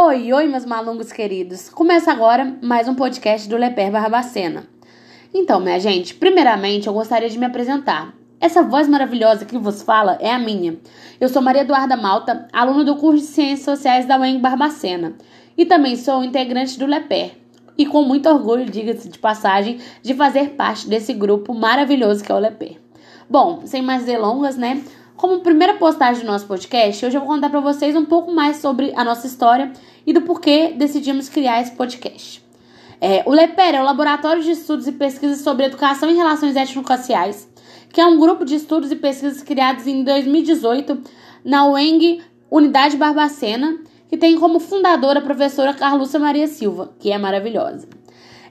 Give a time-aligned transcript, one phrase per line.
[0.00, 1.68] Oi, oi, meus malungos queridos.
[1.68, 4.62] Começa agora mais um podcast do Leper Barbacena.
[5.34, 8.14] Então, minha gente, primeiramente eu gostaria de me apresentar.
[8.40, 10.78] Essa voz maravilhosa que vos fala é a minha.
[11.20, 15.14] Eu sou Maria Eduarda Malta, aluna do curso de Ciências Sociais da UEM Barbacena.
[15.56, 17.32] E também sou integrante do Leper.
[17.76, 22.34] E com muito orgulho, diga-se de passagem, de fazer parte desse grupo maravilhoso que é
[22.36, 22.76] o Leper.
[23.28, 24.80] Bom, sem mais delongas, né?
[25.18, 28.58] Como primeira postagem do nosso podcast, hoje eu vou contar para vocês um pouco mais
[28.58, 29.72] sobre a nossa história
[30.06, 32.40] e do porquê decidimos criar esse podcast.
[33.00, 37.48] É, o LEPER é o Laboratório de Estudos e Pesquisas sobre Educação e Relações Étnico-Raciais,
[37.92, 41.02] que é um grupo de estudos e pesquisas criados em 2018
[41.44, 43.76] na UENG Unidade Barbacena,
[44.08, 47.88] que tem como fundadora a professora Carluça Maria Silva, que é maravilhosa.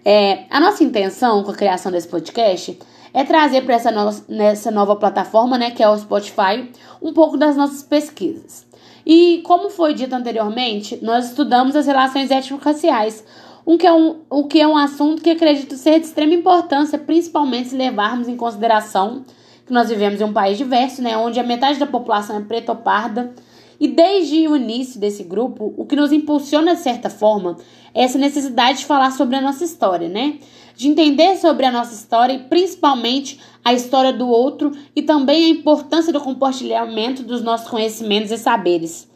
[0.04, 2.78] É, a nossa intenção com a criação desse podcast
[3.14, 6.70] é trazer para essa nova, nessa nova plataforma, né, que é o Spotify,
[7.02, 8.66] um pouco das nossas pesquisas.
[9.06, 13.24] E como foi dito anteriormente, nós estudamos as relações étnico-raciais,
[13.66, 16.98] um que é um, o que é um assunto que acredito ser de extrema importância,
[16.98, 19.26] principalmente se levarmos em consideração
[19.66, 22.72] que nós vivemos em um país diverso, né, onde a metade da população é preta
[22.72, 23.34] ou parda.
[23.80, 27.58] E desde o início desse grupo, o que nos impulsiona de certa forma
[27.94, 30.40] é essa necessidade de falar sobre a nossa história, né?
[30.78, 35.50] de entender sobre a nossa história e principalmente a história do outro e também a
[35.50, 39.10] importância do compartilhamento dos nossos conhecimentos e saberes.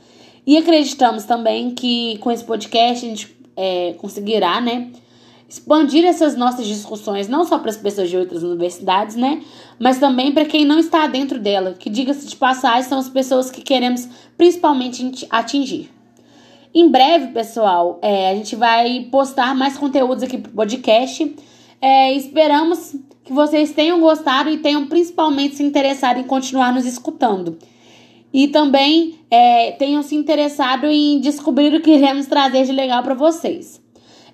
[0.45, 4.89] E acreditamos também que com esse podcast a gente é, conseguirá, né,
[5.51, 9.41] expandir essas nossas discussões não só para as pessoas de outras universidades, né,
[9.77, 13.51] mas também para quem não está dentro dela, que diga-se de passagem são as pessoas
[13.51, 14.07] que queremos
[14.37, 15.91] principalmente atingir.
[16.73, 21.35] Em breve, pessoal, é, a gente vai postar mais conteúdos aqui pro podcast.
[21.81, 27.57] É, esperamos que vocês tenham gostado e tenham principalmente se interessado em continuar nos escutando.
[28.33, 33.15] E também é, tenham se interessado em descobrir o que iremos trazer de legal para
[33.15, 33.81] vocês.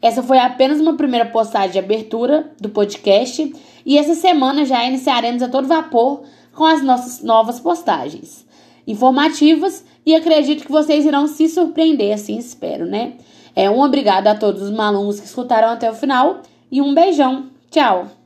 [0.02, 3.54] Essa foi apenas uma primeira postagem de abertura do podcast
[3.86, 6.24] e essa semana já iniciaremos a todo vapor
[6.54, 8.46] com as nossas novas postagens
[8.88, 13.14] informativas e acredito que vocês irão se surpreender, assim espero, né?
[13.56, 16.42] É um obrigado a todos os malungos que escutaram até o final
[16.72, 17.48] e um beijão.
[17.70, 18.17] Tchau!